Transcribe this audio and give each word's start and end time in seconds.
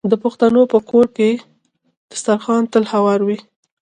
د 0.11 0.13
پښتنو 0.23 0.61
په 0.73 0.79
کور 0.89 1.05
کې 1.17 1.29
دسترخان 2.11 2.61
تل 2.71 2.83
هوار 2.93 3.19
وي. 3.27 3.37